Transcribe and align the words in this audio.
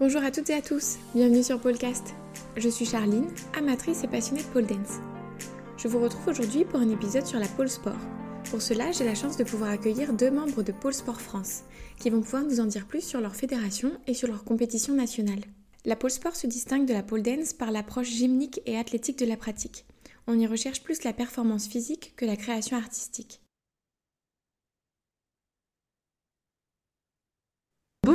Bonjour 0.00 0.24
à 0.24 0.30
toutes 0.30 0.48
et 0.48 0.54
à 0.54 0.62
tous, 0.62 0.96
bienvenue 1.14 1.42
sur 1.42 1.60
Polcast. 1.60 2.14
Je 2.56 2.70
suis 2.70 2.86
Charline, 2.86 3.28
amatrice 3.54 4.02
et 4.02 4.08
passionnée 4.08 4.40
de 4.42 4.46
pole 4.46 4.64
dance. 4.64 4.96
Je 5.76 5.88
vous 5.88 6.00
retrouve 6.00 6.28
aujourd'hui 6.28 6.64
pour 6.64 6.80
un 6.80 6.88
épisode 6.88 7.26
sur 7.26 7.38
la 7.38 7.46
pole 7.46 7.68
sport. 7.68 8.00
Pour 8.48 8.62
cela, 8.62 8.92
j'ai 8.92 9.04
la 9.04 9.14
chance 9.14 9.36
de 9.36 9.44
pouvoir 9.44 9.68
accueillir 9.68 10.14
deux 10.14 10.30
membres 10.30 10.62
de 10.62 10.72
Pôle 10.72 10.94
Sport 10.94 11.20
France, 11.20 11.64
qui 11.98 12.08
vont 12.08 12.22
pouvoir 12.22 12.44
nous 12.44 12.60
en 12.60 12.64
dire 12.64 12.86
plus 12.86 13.04
sur 13.04 13.20
leur 13.20 13.36
fédération 13.36 13.92
et 14.06 14.14
sur 14.14 14.28
leur 14.28 14.44
compétition 14.44 14.94
nationale. 14.94 15.44
La 15.84 15.96
pole 15.96 16.10
sport 16.10 16.34
se 16.34 16.46
distingue 16.46 16.86
de 16.86 16.94
la 16.94 17.02
pole 17.02 17.20
dance 17.20 17.52
par 17.52 17.70
l'approche 17.70 18.08
gymnique 18.08 18.62
et 18.64 18.78
athlétique 18.78 19.18
de 19.18 19.26
la 19.26 19.36
pratique. 19.36 19.84
On 20.26 20.38
y 20.38 20.46
recherche 20.46 20.82
plus 20.82 21.04
la 21.04 21.12
performance 21.12 21.68
physique 21.68 22.14
que 22.16 22.24
la 22.24 22.36
création 22.36 22.78
artistique. 22.78 23.39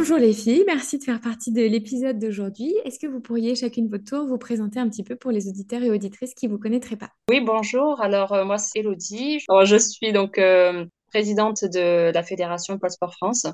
Bonjour 0.07 0.19
les 0.19 0.33
filles, 0.33 0.63
merci 0.67 0.99
de 0.99 1.03
faire 1.03 1.19
partie 1.19 1.51
de 1.51 1.63
l'épisode 1.63 2.19
d'aujourd'hui. 2.19 2.75
Est-ce 2.85 2.99
que 2.99 3.07
vous 3.07 3.21
pourriez 3.21 3.55
chacune 3.55 3.89
votre 3.89 4.03
tour 4.03 4.27
vous 4.27 4.37
présenter 4.37 4.79
un 4.79 4.87
petit 4.87 5.03
peu 5.03 5.15
pour 5.15 5.31
les 5.31 5.49
auditeurs 5.49 5.81
et 5.81 5.89
auditrices 5.89 6.35
qui 6.35 6.47
ne 6.47 6.51
vous 6.51 6.59
connaîtraient 6.59 6.95
pas? 6.95 7.09
Oui, 7.27 7.41
bonjour. 7.41 7.99
Alors 8.01 8.31
euh, 8.31 8.45
moi 8.45 8.59
c'est 8.59 8.81
Elodie. 8.81 9.39
je 9.63 9.75
suis 9.77 10.13
donc 10.13 10.37
euh, 10.37 10.85
présidente 11.07 11.65
de 11.65 12.11
la 12.13 12.21
Fédération 12.21 12.77
Pôle 12.77 12.91
Sport 12.91 13.15
France 13.15 13.47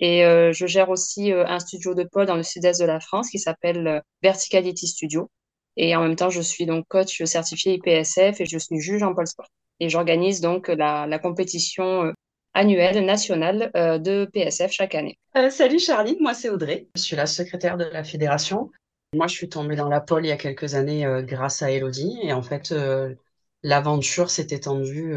et 0.00 0.24
euh, 0.24 0.52
je 0.52 0.66
gère 0.66 0.90
aussi 0.90 1.30
un 1.30 1.60
studio 1.60 1.94
de 1.94 2.02
pôle 2.02 2.26
dans 2.26 2.34
le 2.34 2.42
sud-est 2.42 2.80
de 2.80 2.86
la 2.86 2.98
France 2.98 3.30
qui 3.30 3.38
s'appelle 3.38 4.02
Verticality 4.24 4.88
Studio. 4.88 5.30
Et 5.76 5.94
en 5.94 6.02
même 6.02 6.16
temps, 6.16 6.30
je 6.30 6.40
suis 6.40 6.66
donc 6.66 6.84
coach 6.88 7.22
certifié 7.22 7.74
IPSF 7.74 8.40
et 8.40 8.44
je 8.44 8.58
suis 8.58 8.80
juge 8.80 9.04
en 9.04 9.14
pôle 9.14 9.28
sport. 9.28 9.46
Et 9.78 9.88
j'organise 9.88 10.40
donc 10.40 10.66
la, 10.66 11.06
la 11.06 11.18
compétition 11.20 12.12
annuel 12.54 13.04
national 13.04 13.70
euh, 13.76 13.98
de 13.98 14.28
PSF 14.32 14.72
chaque 14.72 14.94
année. 14.94 15.18
Euh, 15.36 15.50
salut 15.50 15.78
Charlie, 15.78 16.16
moi 16.20 16.34
c'est 16.34 16.48
Audrey, 16.48 16.88
je 16.96 17.02
suis 17.02 17.16
la 17.16 17.26
secrétaire 17.26 17.76
de 17.76 17.84
la 17.84 18.04
fédération. 18.04 18.70
Moi 19.14 19.26
je 19.26 19.34
suis 19.34 19.48
tombée 19.48 19.76
dans 19.76 19.88
la 19.88 20.00
pole 20.00 20.24
il 20.24 20.28
y 20.28 20.32
a 20.32 20.36
quelques 20.36 20.74
années 20.74 21.04
euh, 21.04 21.22
grâce 21.22 21.62
à 21.62 21.70
Elodie 21.70 22.18
et 22.22 22.32
en 22.32 22.42
fait 22.42 22.74
l'aventure 23.62 24.30
s'est 24.30 24.48
étendue 24.50 25.14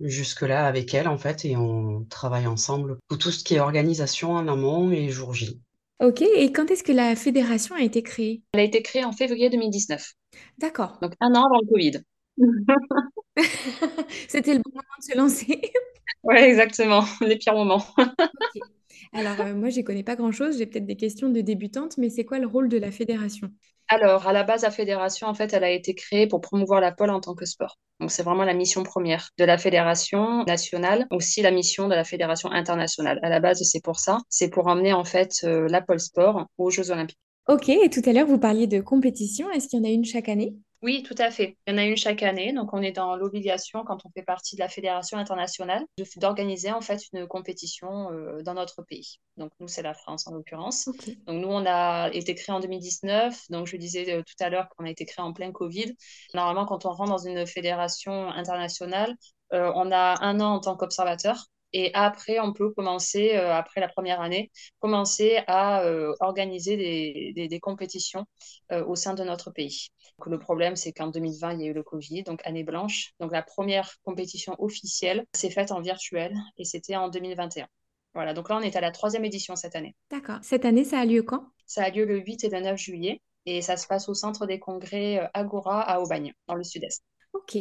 jusque-là 0.00 0.66
avec 0.66 0.94
elle 0.94 1.06
en 1.06 1.18
fait 1.18 1.44
et 1.44 1.56
on 1.56 2.04
travaille 2.10 2.46
ensemble 2.46 2.98
pour 3.06 3.18
tout 3.18 3.30
ce 3.30 3.44
qui 3.44 3.54
est 3.54 3.60
organisation 3.60 4.32
en 4.32 4.48
amont 4.48 4.90
et 4.90 5.10
jour 5.10 5.32
J. 5.34 5.60
Ok, 6.00 6.22
et 6.22 6.52
quand 6.52 6.70
est-ce 6.70 6.84
que 6.84 6.92
la 6.92 7.16
fédération 7.16 7.74
a 7.74 7.82
été 7.82 8.02
créée? 8.02 8.42
Elle 8.52 8.60
a 8.60 8.64
été 8.64 8.82
créée 8.82 9.04
en 9.04 9.12
février 9.12 9.50
2019. 9.50 10.12
D'accord. 10.58 10.98
Donc 11.02 11.12
un 11.20 11.34
an 11.34 11.44
avant 11.44 11.60
le 11.60 11.66
Covid. 11.68 12.02
C'était 14.28 14.54
le 14.54 14.60
bon 14.60 14.70
moment 14.72 14.82
de 14.98 15.04
se 15.04 15.16
lancer. 15.16 15.72
Oui, 16.28 16.36
exactement, 16.36 17.04
les 17.22 17.36
pires 17.38 17.54
moments. 17.54 17.84
Alors, 19.12 19.40
euh, 19.40 19.54
moi, 19.54 19.68
je 19.70 19.80
connais 19.82 20.02
pas 20.02 20.16
grand-chose, 20.16 20.58
j'ai 20.58 20.66
peut-être 20.66 20.86
des 20.86 20.96
questions 20.96 21.28
de 21.28 21.40
débutante, 21.42 21.98
mais 21.98 22.08
c'est 22.10 22.24
quoi 22.24 22.38
le 22.38 22.46
rôle 22.46 22.68
de 22.70 22.78
la 22.78 22.90
fédération? 22.90 23.50
Alors, 23.88 24.26
à 24.26 24.32
la 24.32 24.44
base, 24.44 24.62
la 24.62 24.70
fédération, 24.70 25.26
en 25.28 25.34
fait, 25.34 25.52
elle 25.52 25.64
a 25.64 25.70
été 25.70 25.94
créée 25.94 26.26
pour 26.26 26.40
promouvoir 26.40 26.80
la 26.80 26.92
pole 26.92 27.10
en 27.10 27.20
tant 27.20 27.34
que 27.34 27.44
sport. 27.46 27.78
Donc, 28.00 28.10
c'est 28.10 28.22
vraiment 28.22 28.44
la 28.44 28.54
mission 28.54 28.82
première 28.82 29.30
de 29.38 29.44
la 29.44 29.58
fédération 29.58 30.44
nationale, 30.44 31.06
aussi 31.10 31.42
la 31.42 31.50
mission 31.50 31.88
de 31.88 31.94
la 31.94 32.04
fédération 32.04 32.50
internationale. 32.52 33.18
À 33.22 33.28
la 33.30 33.40
base, 33.40 33.62
c'est 33.62 33.82
pour 33.82 33.98
ça, 33.98 34.18
c'est 34.28 34.50
pour 34.50 34.66
emmener, 34.68 34.92
en 34.92 35.04
fait, 35.04 35.32
euh, 35.44 35.68
la 35.68 35.82
pole 35.82 36.00
sport 36.00 36.46
aux 36.58 36.70
Jeux 36.70 36.90
olympiques. 36.90 37.18
Ok, 37.48 37.68
et 37.68 37.90
tout 37.90 38.02
à 38.08 38.12
l'heure, 38.12 38.26
vous 38.28 38.38
parliez 38.38 38.66
de 38.66 38.80
compétition. 38.80 39.50
Est-ce 39.50 39.68
qu'il 39.68 39.78
y 39.80 39.82
en 39.82 39.84
a 39.86 39.90
une 39.92 40.04
chaque 40.04 40.28
année? 40.28 40.56
Oui, 40.80 41.02
tout 41.02 41.14
à 41.18 41.32
fait. 41.32 41.56
Il 41.66 41.72
y 41.72 41.74
en 41.74 41.78
a 41.78 41.84
une 41.84 41.96
chaque 41.96 42.22
année. 42.22 42.52
Donc, 42.52 42.72
on 42.72 42.80
est 42.82 42.92
dans 42.92 43.16
l'obligation, 43.16 43.82
quand 43.84 44.06
on 44.06 44.10
fait 44.10 44.22
partie 44.22 44.54
de 44.54 44.60
la 44.60 44.68
fédération 44.68 45.18
internationale, 45.18 45.84
d'organiser 46.16 46.70
en 46.70 46.80
fait 46.80 47.00
une 47.12 47.26
compétition 47.26 48.12
euh, 48.12 48.42
dans 48.42 48.54
notre 48.54 48.82
pays. 48.82 49.18
Donc, 49.36 49.50
nous, 49.58 49.66
c'est 49.66 49.82
la 49.82 49.94
France 49.94 50.28
en 50.28 50.32
l'occurrence. 50.34 50.84
Donc, 51.26 51.42
nous, 51.42 51.48
on 51.48 51.66
a 51.66 52.10
été 52.12 52.36
créé 52.36 52.54
en 52.54 52.60
2019. 52.60 53.50
Donc, 53.50 53.66
je 53.66 53.76
disais 53.76 54.12
euh, 54.12 54.22
tout 54.22 54.36
à 54.44 54.50
l'heure 54.50 54.68
qu'on 54.68 54.84
a 54.84 54.90
été 54.90 55.04
créé 55.04 55.24
en 55.24 55.32
plein 55.32 55.50
Covid. 55.50 55.96
Normalement, 56.32 56.64
quand 56.64 56.86
on 56.86 56.92
rentre 56.92 57.10
dans 57.10 57.18
une 57.18 57.44
fédération 57.44 58.28
internationale, 58.28 59.16
euh, 59.52 59.72
on 59.74 59.90
a 59.90 60.22
un 60.24 60.38
an 60.38 60.54
en 60.54 60.60
tant 60.60 60.76
qu'observateur. 60.76 61.46
Et 61.72 61.90
après, 61.94 62.40
on 62.40 62.52
peut 62.52 62.70
commencer, 62.70 63.32
après 63.34 63.80
la 63.80 63.88
première 63.88 64.20
année, 64.20 64.50
commencer 64.78 65.40
à 65.46 65.84
organiser 66.20 66.76
des, 66.76 67.48
des, 67.48 67.60
compétitions 67.60 68.24
au 68.70 68.94
sein 68.94 69.14
de 69.14 69.22
notre 69.22 69.50
pays 69.50 69.90
le 70.26 70.38
problème, 70.38 70.76
c'est 70.76 70.92
qu'en 70.92 71.08
2020, 71.08 71.54
il 71.54 71.60
y 71.60 71.64
a 71.64 71.66
eu 71.68 71.72
le 71.72 71.82
Covid, 71.82 72.24
donc 72.24 72.40
année 72.44 72.64
blanche. 72.64 73.12
Donc 73.20 73.32
la 73.32 73.42
première 73.42 73.94
compétition 74.02 74.56
officielle 74.58 75.24
s'est 75.32 75.50
faite 75.50 75.70
en 75.70 75.80
virtuel 75.80 76.34
et 76.56 76.64
c'était 76.64 76.96
en 76.96 77.08
2021. 77.08 77.68
Voilà, 78.14 78.34
donc 78.34 78.48
là, 78.48 78.56
on 78.56 78.60
est 78.60 78.74
à 78.74 78.80
la 78.80 78.90
troisième 78.90 79.24
édition 79.24 79.54
cette 79.54 79.76
année. 79.76 79.94
D'accord. 80.10 80.38
Cette 80.42 80.64
année, 80.64 80.84
ça 80.84 80.98
a 80.98 81.04
lieu 81.04 81.22
quand? 81.22 81.46
Ça 81.66 81.84
a 81.84 81.90
lieu 81.90 82.04
le 82.04 82.18
8 82.18 82.44
et 82.44 82.48
le 82.48 82.60
9 82.60 82.76
juillet 82.76 83.20
et 83.46 83.62
ça 83.62 83.76
se 83.76 83.86
passe 83.86 84.08
au 84.08 84.14
centre 84.14 84.46
des 84.46 84.58
congrès 84.58 85.20
euh, 85.20 85.26
Agora 85.34 85.80
à 85.80 86.00
Aubagne, 86.00 86.34
dans 86.48 86.54
le 86.54 86.64
sud-est. 86.64 87.04
Ok. 87.32 87.56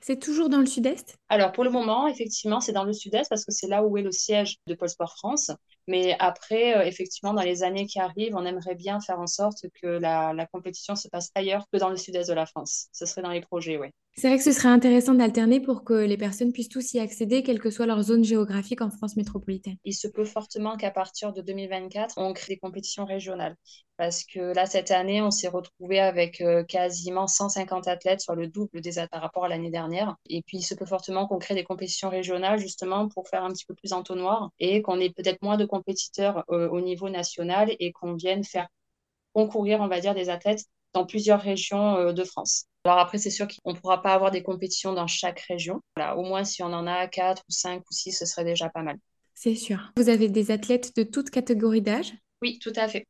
C'est 0.00 0.18
toujours 0.18 0.48
dans 0.48 0.58
le 0.58 0.66
sud-est? 0.66 1.18
Alors 1.28 1.52
pour 1.52 1.64
le 1.64 1.70
moment, 1.70 2.08
effectivement, 2.08 2.60
c'est 2.60 2.72
dans 2.72 2.84
le 2.84 2.92
sud-est 2.92 3.28
parce 3.28 3.44
que 3.44 3.52
c'est 3.52 3.68
là 3.68 3.84
où 3.84 3.96
est 3.96 4.02
le 4.02 4.12
siège 4.12 4.56
de 4.66 4.74
Pôle 4.74 4.88
Sport 4.88 5.14
France. 5.16 5.50
Mais 5.86 6.16
après, 6.18 6.76
euh, 6.76 6.84
effectivement, 6.84 7.34
dans 7.34 7.42
les 7.42 7.62
années 7.62 7.86
qui 7.86 7.98
arrivent, 8.00 8.36
on 8.36 8.44
aimerait 8.44 8.74
bien 8.74 9.00
faire 9.00 9.20
en 9.20 9.26
sorte 9.26 9.66
que 9.80 9.86
la, 9.86 10.32
la 10.32 10.46
compétition 10.46 10.96
se 10.96 11.08
passe 11.08 11.30
ailleurs 11.34 11.64
que 11.72 11.78
dans 11.78 11.88
le 11.88 11.96
sud-est 11.96 12.28
de 12.28 12.34
la 12.34 12.46
France. 12.46 12.88
Ce 12.92 13.06
serait 13.06 13.22
dans 13.22 13.30
les 13.30 13.40
projets, 13.40 13.78
oui. 13.78 13.88
C'est 14.16 14.28
vrai 14.28 14.36
que 14.36 14.44
ce 14.44 14.52
serait 14.52 14.68
intéressant 14.68 15.14
d'alterner 15.14 15.60
pour 15.60 15.82
que 15.82 15.94
les 15.94 16.16
personnes 16.18 16.52
puissent 16.52 16.68
tous 16.68 16.92
y 16.92 16.98
accéder, 16.98 17.42
quelle 17.42 17.60
que 17.60 17.70
soit 17.70 17.86
leur 17.86 18.02
zone 18.02 18.22
géographique 18.22 18.82
en 18.82 18.90
France 18.90 19.16
métropolitaine. 19.16 19.76
Il 19.84 19.94
se 19.94 20.08
peut 20.08 20.24
fortement 20.24 20.76
qu'à 20.76 20.90
partir 20.90 21.32
de 21.32 21.40
2024, 21.40 22.14
on 22.18 22.32
crée 22.34 22.54
des 22.54 22.58
compétitions 22.58 23.06
régionales. 23.06 23.56
Parce 23.96 24.24
que 24.24 24.54
là, 24.54 24.66
cette 24.66 24.90
année, 24.90 25.22
on 25.22 25.30
s'est 25.30 25.48
retrouvé 25.48 26.00
avec 26.00 26.40
euh, 26.40 26.64
quasiment 26.64 27.26
150 27.26 27.86
athlètes 27.86 28.20
sur 28.20 28.34
le 28.34 28.48
double 28.48 28.80
des 28.80 28.94
par 29.10 29.22
rapport 29.22 29.44
à 29.44 29.48
l'année 29.48 29.70
dernière. 29.70 30.16
Et 30.28 30.42
puis, 30.42 30.58
il 30.58 30.62
se 30.62 30.74
peut 30.74 30.86
fortement 30.86 31.26
qu'on 31.26 31.38
crée 31.38 31.54
des 31.54 31.64
compétitions 31.64 32.10
régionales, 32.10 32.58
justement, 32.58 33.08
pour 33.08 33.28
faire 33.28 33.44
un 33.44 33.50
petit 33.50 33.64
peu 33.64 33.74
plus 33.74 33.92
entonnoir 33.92 34.50
et 34.58 34.82
qu'on 34.82 34.98
ait 35.00 35.10
peut-être 35.10 35.42
moins 35.42 35.56
de 35.56 35.64
compétiteurs 35.64 36.44
euh, 36.50 36.68
au 36.68 36.80
niveau 36.80 37.08
national 37.08 37.74
et 37.78 37.92
qu'on 37.92 38.14
vienne 38.14 38.44
faire 38.44 38.68
concourir, 39.32 39.80
on 39.80 39.88
va 39.88 40.00
dire, 40.00 40.14
des 40.14 40.28
athlètes 40.28 40.64
dans 40.92 41.06
plusieurs 41.06 41.40
régions 41.40 41.96
euh, 41.96 42.12
de 42.12 42.24
France. 42.24 42.66
Alors 42.84 42.98
après, 42.98 43.18
c'est 43.18 43.30
sûr 43.30 43.46
qu'on 43.46 43.72
ne 43.72 43.78
pourra 43.78 44.02
pas 44.02 44.14
avoir 44.14 44.30
des 44.30 44.42
compétitions 44.42 44.92
dans 44.92 45.06
chaque 45.06 45.40
région. 45.40 45.80
Voilà, 45.96 46.16
au 46.16 46.22
moins, 46.22 46.44
si 46.44 46.62
on 46.62 46.72
en 46.72 46.86
a 46.86 47.06
quatre 47.08 47.42
ou 47.48 47.52
cinq 47.52 47.82
ou 47.90 47.92
six, 47.92 48.12
ce 48.12 48.24
serait 48.24 48.44
déjà 48.44 48.70
pas 48.70 48.82
mal. 48.82 48.96
C'est 49.34 49.54
sûr. 49.54 49.92
Vous 49.96 50.08
avez 50.08 50.28
des 50.28 50.50
athlètes 50.50 50.94
de 50.96 51.02
toute 51.02 51.30
catégorie 51.30 51.82
d'âge? 51.82 52.12
Oui, 52.42 52.58
tout 52.58 52.72
à 52.76 52.88
fait. 52.88 53.06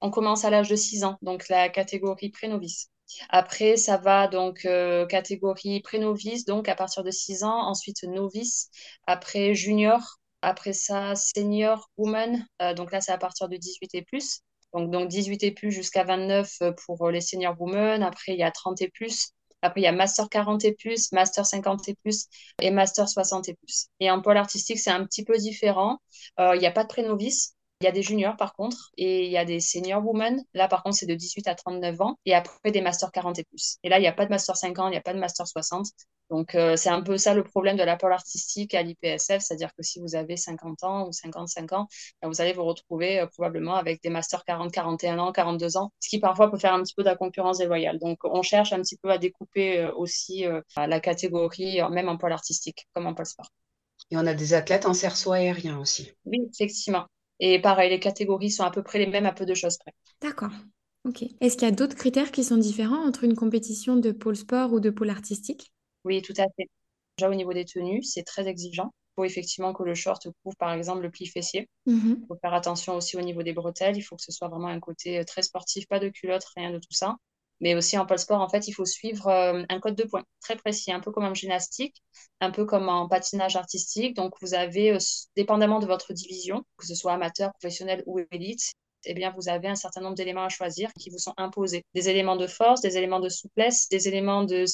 On 0.00 0.10
commence 0.10 0.44
à 0.44 0.50
l'âge 0.50 0.68
de 0.68 0.76
6 0.76 1.04
ans, 1.04 1.18
donc 1.22 1.48
la 1.48 1.68
catégorie 1.68 2.30
pré-novice. 2.30 2.88
Après, 3.28 3.76
ça 3.76 3.96
va 3.96 4.28
donc 4.28 4.64
euh, 4.64 5.06
catégorie 5.06 5.80
pré-novice, 5.80 6.44
donc 6.44 6.68
à 6.68 6.74
partir 6.74 7.02
de 7.02 7.10
6 7.10 7.44
ans. 7.44 7.66
Ensuite, 7.66 8.02
novice. 8.04 8.70
Après, 9.06 9.54
junior. 9.54 10.00
Après 10.42 10.72
ça, 10.72 11.14
senior 11.16 11.90
woman. 11.98 12.46
Euh, 12.62 12.72
donc 12.74 12.92
là, 12.92 13.00
c'est 13.00 13.12
à 13.12 13.18
partir 13.18 13.48
de 13.48 13.56
18 13.56 13.94
et 13.94 14.02
plus. 14.02 14.40
Donc, 14.74 14.90
donc 14.90 15.08
18 15.08 15.42
et 15.44 15.50
plus 15.52 15.72
jusqu'à 15.72 16.04
29 16.04 16.52
euh, 16.62 16.72
pour 16.86 17.10
les 17.10 17.20
senior 17.20 17.54
women. 17.60 18.02
Après, 18.02 18.32
il 18.32 18.38
y 18.38 18.42
a 18.42 18.50
30 18.50 18.80
et 18.82 18.88
plus. 18.88 19.32
Après, 19.62 19.80
il 19.80 19.84
y 19.84 19.86
a 19.86 19.92
Master 19.92 20.28
40 20.28 20.64
et 20.64 20.72
plus, 20.72 21.12
Master 21.12 21.44
50 21.44 21.88
et 21.88 21.94
plus 21.94 22.26
et 22.60 22.70
Master 22.70 23.08
60 23.08 23.48
et 23.48 23.54
plus. 23.54 23.88
Et 24.00 24.10
en 24.10 24.22
pôle 24.22 24.36
artistique, 24.36 24.78
c'est 24.78 24.90
un 24.90 25.04
petit 25.04 25.24
peu 25.24 25.36
différent. 25.36 25.98
Euh, 26.38 26.54
il 26.56 26.60
n'y 26.60 26.66
a 26.66 26.70
pas 26.70 26.84
de 26.84 26.88
pré-novice. 26.88 27.54
Il 27.82 27.86
y 27.86 27.88
a 27.88 27.92
des 27.92 28.02
juniors 28.02 28.36
par 28.36 28.52
contre 28.54 28.90
et 28.98 29.24
il 29.24 29.30
y 29.32 29.38
a 29.38 29.44
des 29.46 29.58
senior 29.58 30.04
women. 30.04 30.44
Là 30.52 30.68
par 30.68 30.82
contre 30.82 30.96
c'est 30.96 31.06
de 31.06 31.14
18 31.14 31.48
à 31.48 31.54
39 31.54 31.98
ans 32.02 32.18
et 32.26 32.34
après 32.34 32.70
des 32.72 32.82
master 32.82 33.10
40 33.10 33.38
et 33.38 33.44
plus. 33.44 33.78
Et 33.82 33.88
là 33.88 33.98
il 33.98 34.02
n'y 34.02 34.06
a 34.06 34.12
pas 34.12 34.26
de 34.26 34.30
master 34.30 34.54
50, 34.54 34.88
il 34.88 34.90
n'y 34.90 34.96
a 34.98 35.00
pas 35.00 35.14
de 35.14 35.18
master 35.18 35.46
60. 35.48 35.86
Donc 36.30 36.54
euh, 36.54 36.76
c'est 36.76 36.88
un 36.88 37.02
peu 37.02 37.18
ça 37.18 37.34
le 37.34 37.42
problème 37.42 37.76
de 37.76 37.82
la 37.82 37.96
pôle 37.96 38.12
artistique 38.12 38.74
à 38.74 38.82
l'IPSF, 38.82 39.42
c'est-à-dire 39.42 39.74
que 39.74 39.82
si 39.82 39.98
vous 40.00 40.14
avez 40.14 40.36
50 40.36 40.84
ans 40.84 41.08
ou 41.08 41.12
55 41.12 41.72
ans, 41.72 41.88
ben, 42.22 42.28
vous 42.28 42.40
allez 42.40 42.52
vous 42.52 42.64
retrouver 42.64 43.20
euh, 43.20 43.26
probablement 43.26 43.74
avec 43.74 44.00
des 44.02 44.10
masters 44.10 44.44
40, 44.44 44.72
41 44.72 45.18
ans, 45.18 45.32
42 45.32 45.76
ans, 45.76 45.92
ce 45.98 46.08
qui 46.08 46.20
parfois 46.20 46.50
peut 46.50 46.58
faire 46.58 46.72
un 46.72 46.82
petit 46.82 46.94
peu 46.94 47.02
de 47.02 47.08
la 47.08 47.16
concurrence 47.16 47.58
déloyale. 47.58 47.98
Donc 47.98 48.18
on 48.24 48.42
cherche 48.42 48.72
un 48.72 48.80
petit 48.80 48.96
peu 48.96 49.10
à 49.10 49.18
découper 49.18 49.80
euh, 49.80 49.92
aussi 49.94 50.44
la 50.76 51.00
catégorie, 51.00 51.80
même 51.90 52.08
en 52.08 52.16
pôle 52.16 52.32
artistique 52.32 52.86
comme 52.94 53.06
en 53.06 53.14
pôle 53.14 53.26
sport. 53.26 53.50
Et 54.10 54.16
on 54.16 54.26
a 54.26 54.34
des 54.34 54.54
athlètes 54.54 54.86
en 54.86 54.94
cerceau 54.94 55.32
aérien 55.32 55.78
aussi. 55.78 56.12
Oui, 56.24 56.48
effectivement. 56.52 57.06
Et 57.40 57.60
pareil, 57.60 57.90
les 57.90 58.00
catégories 58.00 58.50
sont 58.50 58.64
à 58.64 58.70
peu 58.70 58.82
près 58.82 58.98
les 58.98 59.06
mêmes 59.06 59.26
à 59.26 59.32
peu 59.32 59.46
de 59.46 59.54
choses 59.54 59.78
près. 59.78 59.92
D'accord. 60.20 60.52
Ok. 61.04 61.24
Est-ce 61.40 61.56
qu'il 61.56 61.66
y 61.68 61.70
a 61.70 61.74
d'autres 61.74 61.96
critères 61.96 62.30
qui 62.30 62.44
sont 62.44 62.56
différents 62.58 63.06
entre 63.06 63.24
une 63.24 63.34
compétition 63.34 63.96
de 63.96 64.12
pôle 64.12 64.36
sport 64.36 64.72
ou 64.72 64.80
de 64.80 64.90
pôle 64.90 65.10
artistique? 65.10 65.72
Oui, 66.04 66.22
tout 66.22 66.34
à 66.38 66.44
fait. 66.56 66.68
Déjà 67.18 67.30
au 67.30 67.34
niveau 67.34 67.52
des 67.52 67.64
tenues, 67.64 68.02
c'est 68.02 68.22
très 68.22 68.46
exigeant. 68.48 68.92
Il 68.94 69.14
faut 69.16 69.24
effectivement 69.24 69.72
que 69.72 69.82
le 69.82 69.94
short 69.94 70.28
couvre 70.42 70.56
par 70.56 70.72
exemple 70.72 71.02
le 71.02 71.10
pli 71.10 71.26
fessier. 71.26 71.68
Mm-hmm. 71.86 72.16
Il 72.22 72.26
faut 72.28 72.38
faire 72.40 72.54
attention 72.54 72.94
aussi 72.96 73.16
au 73.16 73.20
niveau 73.20 73.42
des 73.42 73.52
bretelles. 73.52 73.96
Il 73.96 74.02
faut 74.02 74.16
que 74.16 74.22
ce 74.22 74.32
soit 74.32 74.48
vraiment 74.48 74.68
un 74.68 74.80
côté 74.80 75.18
euh, 75.18 75.24
très 75.24 75.42
sportif, 75.42 75.86
pas 75.88 75.98
de 75.98 76.08
culotte, 76.08 76.44
rien 76.56 76.70
de 76.70 76.78
tout 76.78 76.92
ça. 76.92 77.16
Mais 77.60 77.74
aussi 77.74 77.98
en 77.98 78.06
pole 78.06 78.18
sport, 78.18 78.40
en 78.40 78.48
fait, 78.48 78.68
il 78.68 78.72
faut 78.72 78.86
suivre 78.86 79.28
euh, 79.28 79.62
un 79.68 79.80
code 79.80 79.94
de 79.94 80.04
points 80.04 80.24
très 80.40 80.56
précis, 80.56 80.92
un 80.92 81.00
peu 81.00 81.10
comme 81.10 81.24
en 81.24 81.34
gymnastique, 81.34 82.02
un 82.40 82.50
peu 82.50 82.64
comme 82.64 82.88
en 82.88 83.06
patinage 83.06 83.56
artistique. 83.56 84.16
Donc, 84.16 84.34
vous 84.40 84.54
avez, 84.54 84.92
euh, 84.92 84.98
dépendamment 85.36 85.78
de 85.78 85.86
votre 85.86 86.14
division, 86.14 86.64
que 86.78 86.86
ce 86.86 86.94
soit 86.94 87.12
amateur, 87.12 87.52
professionnel 87.52 88.02
ou 88.06 88.20
élite, 88.30 88.72
eh 89.04 89.14
bien, 89.14 89.32
vous 89.36 89.48
avez 89.50 89.68
un 89.68 89.74
certain 89.74 90.00
nombre 90.00 90.14
d'éléments 90.14 90.44
à 90.44 90.48
choisir 90.48 90.90
qui 90.98 91.10
vous 91.10 91.18
sont 91.18 91.34
imposés. 91.36 91.84
Des 91.94 92.08
éléments 92.08 92.36
de 92.36 92.46
force, 92.46 92.80
des 92.80 92.96
éléments 92.96 93.20
de 93.20 93.28
souplesse, 93.28 93.88
des 93.88 94.08
éléments 94.08 94.44
de, 94.44 94.64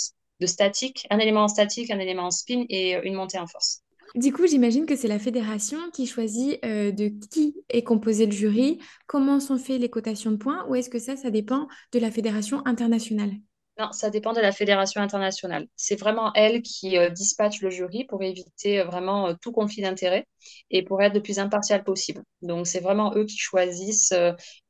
de 0.41 0.47
statique, 0.47 1.07
un 1.11 1.19
élément 1.19 1.45
en 1.45 1.49
statique, 1.49 1.91
un 1.91 1.99
élément 1.99 2.25
en 2.25 2.31
spin 2.31 2.65
et 2.69 2.95
une 3.05 3.15
montée 3.15 3.39
en 3.39 3.47
force. 3.47 3.83
Du 4.15 4.33
coup, 4.33 4.47
j'imagine 4.47 4.87
que 4.87 4.97
c'est 4.97 5.09
la 5.09 5.19
fédération 5.19 5.79
qui 5.93 6.07
choisit 6.07 6.59
euh, 6.65 6.91
de 6.91 7.13
qui 7.31 7.55
est 7.69 7.83
composé 7.83 8.25
le 8.25 8.33
jury, 8.33 8.79
comment 9.07 9.41
sont 9.41 9.59
faites 9.59 9.81
les 9.81 9.91
cotations 9.91 10.31
de 10.31 10.37
points, 10.37 10.65
ou 10.69 10.75
est-ce 10.75 10.89
que 10.89 10.99
ça, 10.99 11.17
ça 11.17 11.31
dépend 11.31 11.69
de 11.93 11.99
la 11.99 12.11
fédération 12.11 12.63
internationale? 12.67 13.33
Non, 13.79 13.93
ça 13.93 14.09
dépend 14.09 14.33
de 14.33 14.41
la 14.41 14.53
fédération 14.53 15.03
internationale. 15.03 15.67
C'est 15.77 16.01
vraiment 16.01 16.33
elle 16.33 16.63
qui 16.63 16.97
euh, 16.97 17.11
dispatche 17.11 17.61
le 17.61 17.69
jury 17.69 18.05
pour 18.05 18.23
éviter 18.23 18.81
euh, 18.81 18.85
vraiment 18.85 19.35
tout 19.35 19.53
conflit 19.53 19.83
d'intérêts 19.83 20.27
et 20.71 20.83
pour 20.83 21.03
être 21.03 21.15
le 21.15 21.23
plus 21.23 21.39
impartial 21.39 21.85
possible. 21.85 22.23
Donc, 22.41 22.67
c'est 22.67 22.81
vraiment 22.81 23.13
eux 23.17 23.27
qui 23.27 23.37
choisissent 23.37 24.15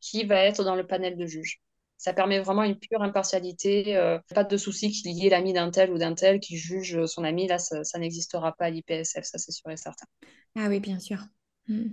qui 0.00 0.24
va 0.24 0.40
être 0.40 0.64
dans 0.64 0.74
le 0.74 0.86
panel 0.86 1.16
de 1.16 1.26
juges. 1.26 1.60
Ça 1.98 2.12
permet 2.12 2.40
vraiment 2.40 2.62
une 2.62 2.78
pure 2.78 3.02
impartialité. 3.02 3.96
Euh, 3.96 4.18
pas 4.34 4.44
de 4.44 4.56
souci 4.56 4.90
qu'il 4.90 5.12
y 5.12 5.26
ait 5.26 5.30
l'ami 5.30 5.52
d'un 5.52 5.70
tel 5.70 5.90
ou 5.90 5.98
d'un 5.98 6.14
tel 6.14 6.40
qui 6.40 6.56
juge 6.56 7.04
son 7.06 7.24
ami. 7.24 7.46
Là, 7.46 7.58
ça, 7.58 7.98
n'existera 7.98 8.52
pas 8.52 8.66
à 8.66 8.70
l'IPSF, 8.70 9.24
ça 9.24 9.38
c'est 9.38 9.52
sûr 9.52 9.70
et 9.70 9.76
certain. 9.76 10.06
Ah 10.56 10.68
oui, 10.68 10.80
bien 10.80 10.98
sûr. 10.98 11.18
Hmm. 11.68 11.88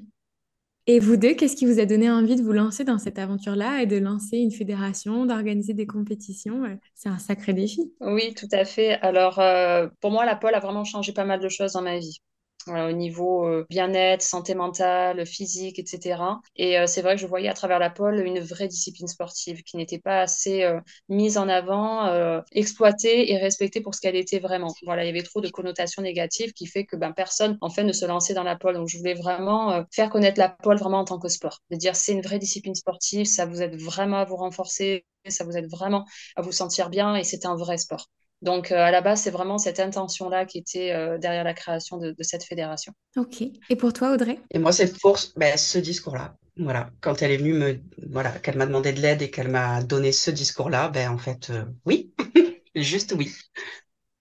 Et 0.86 1.00
vous 1.00 1.16
deux, 1.16 1.34
qu'est-ce 1.34 1.56
qui 1.56 1.66
vous 1.66 1.80
a 1.80 1.86
donné 1.86 2.12
envie 2.12 2.36
de 2.36 2.42
vous 2.42 2.52
lancer 2.52 2.84
dans 2.84 2.98
cette 2.98 3.18
aventure-là 3.18 3.82
et 3.82 3.86
de 3.86 3.96
lancer 3.96 4.38
une 4.38 4.52
fédération, 4.52 5.26
d'organiser 5.26 5.74
des 5.74 5.88
compétitions 5.88 6.66
euh, 6.66 6.76
C'est 6.94 7.08
un 7.08 7.20
sacré 7.20 7.54
défi. 7.54 7.94
Oui, 8.02 8.34
tout 8.34 8.50
à 8.52 8.66
fait. 8.66 8.96
Alors, 9.02 9.40
euh, 9.40 9.88
pour 10.02 10.12
moi, 10.12 10.26
la 10.26 10.36
pole 10.36 10.54
a 10.54 10.60
vraiment 10.60 10.84
changé 10.84 11.14
pas 11.14 11.24
mal 11.24 11.40
de 11.40 11.48
choses 11.48 11.74
dans 11.74 11.82
ma 11.82 12.00
vie 12.00 12.20
au 12.68 12.92
niveau 12.92 13.48
euh, 13.48 13.66
bien-être, 13.70 14.22
santé 14.22 14.56
mentale, 14.56 15.26
physique, 15.26 15.80
etc. 15.80 16.42
Et 16.56 16.80
euh, 16.80 16.88
c'est 16.88 17.02
vrai 17.02 17.16
que 17.16 17.22
je 17.22 17.28
voyais 17.28 17.50
à 17.50 17.54
travers 17.54 17.80
la 17.80 17.90
pole 17.90 18.20
une 18.26 18.40
vraie 18.40 18.68
discipline 18.68 19.08
sportive 19.08 19.64
qui 19.64 19.78
n'était 19.78 20.00
pas 20.00 20.22
assez 20.22 20.64
euh, 20.64 20.80
mise 21.10 21.38
en 21.38 21.50
avant, 21.50 22.44
exploitée 22.52 23.32
et 23.32 23.38
respectée 23.38 23.82
pour 23.82 23.96
ce 23.96 24.02
qu'elle 24.02 24.16
était 24.16 24.40
vraiment. 24.40 24.74
Voilà, 24.84 25.04
il 25.04 25.08
y 25.08 25.10
avait 25.10 25.24
trop 25.24 25.42
de 25.42 25.50
connotations 25.50 26.02
négatives 26.02 26.54
qui 26.54 26.66
fait 26.68 26.86
que 26.86 26.96
ben, 26.96 27.12
personne 27.12 27.58
en 27.62 27.70
fait 27.70 27.84
ne 27.84 27.94
se 27.94 28.06
lançait 28.06 28.34
dans 28.34 28.44
la 28.44 28.56
pole. 28.56 28.76
Donc 28.76 28.88
je 28.88 28.98
voulais 28.98 29.14
vraiment 29.14 29.84
faire 29.92 30.10
connaître 30.10 30.40
la 30.40 30.50
pole 30.50 30.78
vraiment 30.78 31.00
en 31.00 31.06
tant 31.06 31.20
que 31.20 31.30
sport, 31.30 31.60
de 31.72 31.76
dire 31.78 31.96
c'est 31.96 32.14
une 32.14 32.22
vraie 32.22 32.40
discipline 32.40 32.76
sportive, 32.76 33.26
ça 33.26 33.46
vous 33.46 33.62
aide 33.62 33.76
vraiment 33.80 34.18
à 34.18 34.26
vous 34.26 34.36
renforcer, 34.38 35.06
ça 35.28 35.44
vous 35.44 35.58
aide 35.58 35.70
vraiment 35.70 36.06
à 36.36 36.42
vous 36.42 36.52
sentir 36.52 36.90
bien 36.90 37.16
et 37.16 37.24
c'est 37.24 37.46
un 37.46 37.56
vrai 37.56 37.78
sport. 37.78 38.10
Donc, 38.44 38.74
euh, 38.74 38.78
à 38.78 38.92
la 38.92 39.00
base, 39.00 39.22
c'est 39.22 39.32
vraiment 39.32 39.58
cette 39.58 39.80
intention-là 39.80 40.46
qui 40.46 40.58
était 40.58 40.92
euh, 40.92 41.18
derrière 41.18 41.46
la 41.46 41.54
création 41.54 41.98
de, 41.98 42.14
cette 42.20 42.44
fédération. 42.44 42.92
Ok. 43.16 43.42
Et 43.70 43.76
pour 43.78 43.94
toi, 43.94 44.14
Audrey? 44.14 44.38
Et 44.52 44.60
moi, 44.60 44.74
c'est 44.74 45.00
pour 45.00 45.18
ben, 45.38 45.56
ce 45.56 45.78
discours-là. 45.78 46.36
Voilà. 46.58 46.90
Quand 47.00 47.22
elle 47.22 47.32
est 47.32 47.38
venue 47.38 47.54
me, 47.54 47.80
voilà, 48.10 48.32
qu'elle 48.32 48.58
m'a 48.58 48.66
demandé 48.66 48.92
de 48.92 49.00
l'aide 49.00 49.22
et 49.22 49.32
qu'elle 49.32 49.48
m'a 49.48 49.82
donné 49.82 50.12
ce 50.12 50.30
discours-là, 50.30 50.90
ben 50.90 51.10
en 51.10 51.18
fait, 51.18 51.52
euh, 51.52 51.64
oui, 51.86 52.14
juste 52.76 53.16
oui. 53.18 53.34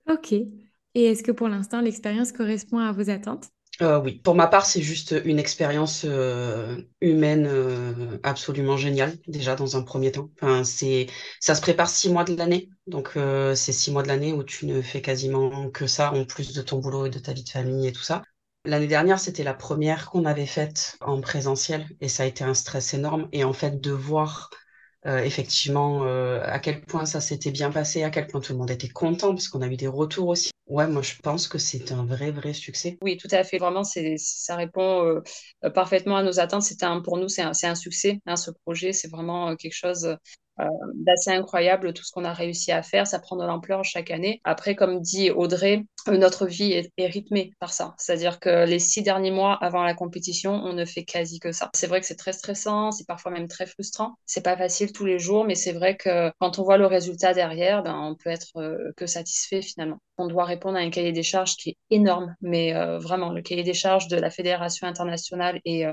Ok. 0.09 0.33
Et 0.33 0.47
est-ce 0.95 1.25
que 1.25 1.33
pour 1.33 1.49
l'instant, 1.49 1.81
l'expérience 1.81 2.31
correspond 2.31 2.79
à 2.79 2.93
vos 2.93 3.11
attentes? 3.11 3.49
Euh, 3.81 4.01
oui, 4.01 4.21
pour 4.23 4.35
ma 4.35 4.47
part, 4.49 4.67
c'est 4.67 4.83
juste 4.83 5.15
une 5.25 5.39
expérience 5.39 6.05
euh, 6.05 6.83
humaine 7.01 7.47
euh, 7.47 8.19
absolument 8.23 8.77
géniale, 8.77 9.17
déjà 9.27 9.57
dans 9.57 9.77
un 9.77 9.83
premier 9.83 10.13
temps. 10.13 10.29
C'est, 10.65 11.07
ça 11.41 11.55
se 11.55 11.63
prépare 11.63 11.89
six 11.89 12.11
mois 12.11 12.25
de 12.25 12.35
l'année, 12.37 12.69
donc 12.87 13.13
c'est 13.55 13.73
six 13.73 13.91
mois 13.91 14.03
de 14.03 14.09
l'année 14.09 14.33
où 14.33 14.45
tu 14.45 14.67
ne 14.67 14.83
fais 14.83 15.01
quasiment 15.01 15.71
que 15.71 15.87
ça, 15.87 16.13
en 16.13 16.25
plus 16.25 16.53
de 16.53 16.63
ton 16.63 16.79
boulot 16.79 17.07
et 17.07 17.11
de 17.11 17.19
ta 17.19 17.33
vie 17.33 17.45
de 17.45 17.49
famille 17.49 17.87
et 17.89 17.93
tout 17.93 18.03
ça. 18.03 18.23
L'année 18.65 18.87
dernière, 18.87 19.19
c'était 19.19 19.43
la 19.43 19.55
première 19.55 20.11
qu'on 20.11 20.25
avait 20.25 20.47
faite 20.47 20.97
en 21.01 21.21
présentiel 21.21 21.87
et 22.01 22.09
ça 22.09 22.23
a 22.25 22.27
été 22.27 22.45
un 22.45 22.55
stress 22.55 22.95
énorme. 22.95 23.29
Et 23.33 23.43
en 23.43 23.53
fait, 23.53 23.81
de 23.81 23.91
voir 23.91 24.51
effectivement 25.05 26.05
à 26.05 26.59
quel 26.61 26.83
point 26.83 27.07
ça 27.07 27.21
s'était 27.21 27.51
bien 27.51 27.71
passé, 27.71 28.05
à 28.05 28.11
quel 28.11 28.27
point 28.27 28.41
tout 28.41 28.53
le 28.53 28.59
monde 28.59 28.71
était 28.71 28.89
content, 28.89 29.31
parce 29.31 29.49
qu'on 29.49 29.63
a 29.63 29.67
eu 29.67 29.77
des 29.77 29.89
retours 29.89 30.29
aussi 30.29 30.52
Ouais, 30.67 30.87
moi 30.87 31.03
je 31.03 31.15
pense 31.23 31.49
que 31.49 31.59
c'est 31.59 31.93
un 31.93 32.05
vrai, 32.05 32.31
vrai 32.31 32.53
succès. 32.53 32.97
Oui, 33.03 33.17
tout 33.17 33.29
à 33.31 33.45
fait. 33.45 33.59
Vraiment, 33.59 33.83
ça 33.85 34.57
répond 34.57 35.05
euh, 35.65 35.71
parfaitement 35.71 36.17
à 36.17 36.23
nos 36.23 36.41
attentes. 36.41 36.63
C'est 36.63 36.83
un, 36.83 37.01
pour 37.01 37.19
nous, 37.19 37.29
c'est 37.29 37.43
un, 37.43 37.53
un, 37.63 37.75
succès. 37.75 38.21
Hein, 38.27 38.37
ce 38.37 38.51
projet, 38.65 38.93
c'est 38.93 39.09
vraiment 39.09 39.51
euh, 39.51 39.57
quelque 39.57 39.75
chose 39.75 40.17
euh, 40.61 40.65
d'assez 40.95 41.31
incroyable 41.31 41.95
tout 41.95 42.05
ce 42.05 42.13
qu'on 42.13 42.25
a 42.25 42.33
réussi 42.33 42.73
à 42.73 42.83
faire. 42.83 43.07
Ça 43.07 43.19
prend 43.19 43.37
de 43.37 43.45
l'ampleur 43.45 43.85
chaque 43.85 44.11
année. 44.11 44.41
Après, 44.45 44.75
comme 44.75 45.01
dit 45.01 45.31
Audrey, 45.31 45.85
euh, 46.09 46.19
notre 46.19 46.47
vie 46.47 46.73
est, 46.73 47.07
rythmée 47.07 47.53
par 47.59 47.73
ça. 47.73 47.95
C'est-à-dire 47.99 48.39
que 48.39 48.67
les 48.67 48.79
six 48.79 49.03
derniers 49.03 49.31
mois 49.31 49.55
avant 49.55 49.83
la 49.83 49.95
compétition, 49.95 50.53
on 50.53 50.73
ne 50.73 50.85
fait 50.85 51.05
quasi 51.05 51.41
que 51.41 51.53
ça. 51.53 51.71
C'est 51.75 51.87
vrai 51.87 52.01
que 52.01 52.07
c'est 52.07 52.17
très 52.17 52.33
stressant, 52.33 52.93
c'est 52.93 53.07
parfois 53.07 53.33
même 53.33 53.49
très 53.49 53.67
frustrant. 53.67 54.15
C'est 54.27 54.45
pas 54.45 54.57
facile 54.57 54.93
tous 54.93 55.07
les 55.07 55.19
jours, 55.19 55.45
mais 55.45 55.55
c'est 55.55 55.73
vrai 55.73 55.97
que 55.97 56.31
quand 56.39 56.59
on 56.59 56.63
voit 56.65 56.77
le 56.79 56.87
résultat 56.87 57.35
derrière, 57.35 57.83
ben, 57.83 57.99
on 57.99 58.15
peut 58.15 58.31
être 58.31 58.57
euh, 58.57 58.93
que 58.97 59.07
satisfait 59.07 59.63
finalement. 59.63 59.99
On 60.19 60.27
doit 60.27 60.45
répondre 60.45 60.77
à 60.77 60.81
un 60.81 60.91
cahier 60.91 61.13
des 61.13 61.23
charges 61.23 61.57
qui 61.57 61.71
est 61.71 61.77
énorme, 61.91 62.35
mais 62.43 62.73
vraiment, 62.99 63.31
le 63.33 63.43
cahier 63.43 63.63
des 63.63 63.75
charges 63.75 64.09
de 64.09 64.17
la 64.17 64.31
Fédération 64.31 64.87
internationale 64.87 65.61
est 65.65 65.87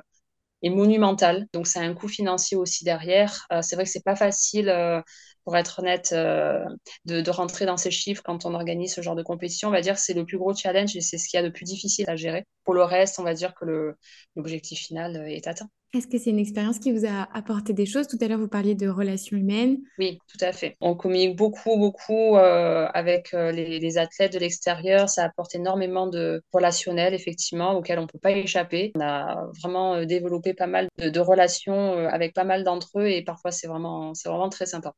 est 0.63 0.69
monumental. 0.69 1.47
Donc, 1.53 1.67
c'est 1.67 1.79
un 1.79 1.93
coût 1.93 2.07
financier 2.07 2.57
aussi 2.57 2.83
derrière. 2.83 3.45
Euh, 3.51 3.61
c'est 3.61 3.75
vrai 3.75 3.85
que 3.85 3.91
c'est 3.91 4.03
pas 4.03 4.15
facile, 4.15 4.69
euh, 4.69 5.01
pour 5.49 5.57
être 5.57 5.79
honnête, 5.79 6.11
euh, 6.13 6.63
de, 7.05 7.21
de, 7.21 7.31
rentrer 7.31 7.65
dans 7.65 7.75
ces 7.75 7.89
chiffres 7.89 8.21
quand 8.23 8.45
on 8.45 8.53
organise 8.53 8.93
ce 8.93 9.01
genre 9.01 9.15
de 9.15 9.23
compétition. 9.23 9.69
On 9.69 9.71
va 9.71 9.81
dire 9.81 9.95
que 9.95 9.99
c'est 9.99 10.13
le 10.13 10.23
plus 10.23 10.37
gros 10.37 10.53
challenge 10.53 10.95
et 10.95 11.01
c'est 11.01 11.17
ce 11.17 11.27
qu'il 11.27 11.39
y 11.39 11.43
a 11.43 11.43
de 11.43 11.51
plus 11.51 11.65
difficile 11.65 12.07
à 12.07 12.15
gérer. 12.15 12.45
Pour 12.65 12.75
le 12.75 12.83
reste, 12.83 13.17
on 13.17 13.23
va 13.23 13.33
dire 13.33 13.55
que 13.55 13.95
l'objectif 14.35 14.77
final 14.77 15.27
est 15.27 15.47
atteint. 15.47 15.67
Est-ce 15.91 16.05
que 16.05 16.19
c'est 16.19 16.29
une 16.29 16.37
expérience 16.37 16.77
qui 16.77 16.91
vous 16.91 17.07
a 17.07 17.27
apporté 17.33 17.73
des 17.73 17.87
choses? 17.87 18.05
Tout 18.05 18.19
à 18.21 18.27
l'heure, 18.27 18.37
vous 18.37 18.47
parliez 18.47 18.75
de 18.75 18.87
relations 18.87 19.35
humaines. 19.37 19.79
Oui, 19.97 20.19
tout 20.27 20.37
à 20.45 20.51
fait. 20.51 20.77
On 20.81 20.93
communique 20.93 21.35
beaucoup, 21.35 21.77
beaucoup 21.77 22.37
euh, 22.37 22.85
avec 22.93 23.33
euh, 23.33 23.51
les, 23.51 23.97
athlètes 23.97 24.33
de 24.33 24.37
l'extérieur. 24.37 25.09
Ça 25.09 25.23
apporte 25.23 25.55
énormément 25.55 26.05
de 26.05 26.43
relationnel, 26.53 27.15
effectivement, 27.15 27.75
auxquels 27.75 27.97
on 27.97 28.03
ne 28.03 28.07
peut 28.07 28.19
pas 28.19 28.33
échapper. 28.33 28.91
On 28.93 29.01
a 29.01 29.47
vraiment 29.59 30.05
développé 30.05 30.53
pas 30.53 30.67
mal 30.67 30.89
de, 30.99 31.19
relations 31.19 32.07
avec 32.07 32.35
pas 32.35 32.43
mal 32.43 32.63
d'entre 32.63 32.99
eux 32.99 33.07
et 33.07 33.23
parfois, 33.23 33.49
c'est 33.49 33.65
vraiment, 33.65 34.13
c'est 34.13 34.29
vraiment 34.29 34.49
très 34.49 34.67
sympa. 34.67 34.93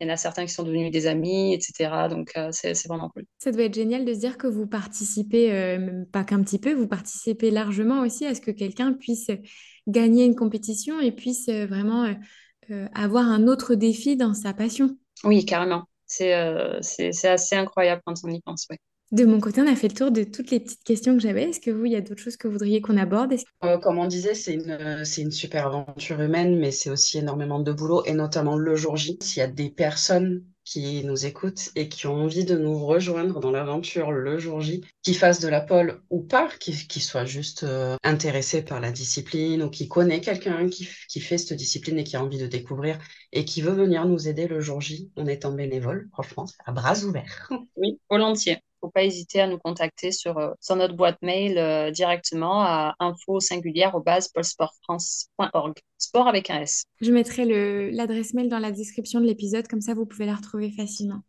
Il 0.00 0.06
y 0.06 0.10
en 0.10 0.14
a 0.14 0.16
certains 0.16 0.46
qui 0.46 0.52
sont 0.52 0.62
devenus 0.62 0.90
des 0.90 1.06
amis, 1.06 1.52
etc. 1.52 2.08
Donc, 2.08 2.32
c'est 2.52 2.88
vraiment 2.88 3.10
cool. 3.10 3.24
Ça 3.38 3.52
doit 3.52 3.64
être 3.64 3.74
génial 3.74 4.04
de 4.04 4.14
se 4.14 4.18
dire 4.18 4.38
que 4.38 4.46
vous 4.46 4.66
participez, 4.66 5.78
pas 6.10 6.24
qu'un 6.24 6.42
petit 6.42 6.58
peu, 6.58 6.72
vous 6.72 6.88
participez 6.88 7.50
largement 7.50 8.00
aussi 8.00 8.24
à 8.24 8.34
ce 8.34 8.40
que 8.40 8.50
quelqu'un 8.50 8.94
puisse 8.94 9.30
gagner 9.90 10.24
une 10.24 10.36
compétition 10.36 11.00
et 11.00 11.12
puisse 11.12 11.48
euh, 11.48 11.66
vraiment 11.66 12.04
euh, 12.04 12.14
euh, 12.70 12.88
avoir 12.94 13.26
un 13.26 13.46
autre 13.46 13.74
défi 13.74 14.16
dans 14.16 14.34
sa 14.34 14.54
passion. 14.54 14.96
Oui, 15.24 15.44
carrément. 15.44 15.84
C'est 16.06 16.34
c'est 16.80 17.28
assez 17.28 17.54
incroyable 17.54 18.02
quand 18.04 18.14
on 18.24 18.30
y 18.30 18.40
pense. 18.40 18.66
De 19.12 19.24
mon 19.24 19.40
côté, 19.40 19.60
on 19.60 19.66
a 19.66 19.74
fait 19.74 19.88
le 19.88 19.94
tour 19.94 20.12
de 20.12 20.22
toutes 20.22 20.52
les 20.52 20.60
petites 20.60 20.84
questions 20.84 21.14
que 21.16 21.20
j'avais. 21.22 21.50
Est-ce 21.50 21.58
que 21.58 21.72
vous, 21.72 21.84
il 21.84 21.92
y 21.92 21.96
a 21.96 22.00
d'autres 22.00 22.22
choses 22.22 22.36
que 22.36 22.46
vous 22.46 22.52
voudriez 22.52 22.80
qu'on 22.80 22.96
aborde? 22.96 23.34
Comme 23.82 23.98
on 23.98 24.06
disait, 24.06 24.34
c'est 24.34 24.54
une, 24.54 25.04
c'est 25.04 25.22
une 25.22 25.32
super 25.32 25.66
aventure 25.66 26.20
humaine, 26.20 26.58
mais 26.58 26.70
c'est 26.70 26.90
aussi 26.90 27.18
énormément 27.18 27.58
de 27.58 27.72
boulot, 27.72 28.04
et 28.04 28.12
notamment 28.12 28.56
le 28.56 28.76
jour 28.76 28.96
J. 28.96 29.18
S'il 29.20 29.40
y 29.40 29.42
a 29.42 29.48
des 29.48 29.68
personnes 29.68 30.44
qui 30.64 31.02
nous 31.04 31.26
écoutent 31.26 31.70
et 31.74 31.88
qui 31.88 32.06
ont 32.06 32.14
envie 32.14 32.44
de 32.44 32.56
nous 32.56 32.86
rejoindre 32.86 33.40
dans 33.40 33.50
l'aventure 33.50 34.12
le 34.12 34.38
jour 34.38 34.60
J, 34.60 34.84
qui 35.02 35.14
fassent 35.14 35.40
de 35.40 35.48
la 35.48 35.60
pole 35.60 36.00
ou 36.10 36.22
pas, 36.22 36.48
qui, 36.60 36.86
qui 36.86 37.00
soient 37.00 37.24
juste 37.24 37.64
euh, 37.64 37.96
intéressés 38.04 38.62
par 38.62 38.78
la 38.78 38.92
discipline 38.92 39.64
ou 39.64 39.70
qui 39.70 39.88
connaît 39.88 40.20
quelqu'un 40.20 40.68
qui, 40.68 40.88
qui 41.08 41.20
fait 41.20 41.38
cette 41.38 41.58
discipline 41.58 41.98
et 41.98 42.04
qui 42.04 42.16
a 42.16 42.22
envie 42.22 42.38
de 42.38 42.46
découvrir 42.46 43.00
et 43.32 43.44
qui 43.44 43.62
veut 43.62 43.72
venir 43.72 44.06
nous 44.06 44.28
aider 44.28 44.46
le 44.46 44.60
jour 44.60 44.80
J 44.80 45.10
en 45.16 45.26
étant 45.26 45.50
bénévole, 45.50 46.08
franchement, 46.12 46.46
à 46.64 46.70
bras 46.70 47.00
ouverts. 47.02 47.50
Oui, 47.76 47.98
volontiers 48.08 48.58
faut 48.80 48.90
pas 48.90 49.04
hésiter 49.04 49.40
à 49.40 49.46
nous 49.46 49.58
contacter 49.58 50.12
sur, 50.12 50.38
euh, 50.38 50.50
sur 50.60 50.76
notre 50.76 50.94
boîte 50.94 51.18
mail 51.22 51.58
euh, 51.58 51.90
directement 51.90 52.62
à 52.62 52.94
info 52.98 53.40
singulière 53.40 53.94
au 53.94 54.00
base 54.00 54.28
polsportfrance.org. 54.28 55.74
Sport 55.98 56.28
avec 56.28 56.50
un 56.50 56.60
S. 56.60 56.84
Je 57.00 57.12
mettrai 57.12 57.90
l'adresse 57.92 58.34
mail 58.34 58.48
dans 58.48 58.58
la 58.58 58.72
description 58.72 59.20
de 59.20 59.26
l'épisode, 59.26 59.68
comme 59.68 59.80
ça 59.80 59.94
vous 59.94 60.06
pouvez 60.06 60.26
la 60.26 60.34
retrouver 60.34 60.70
facilement. 60.72 61.20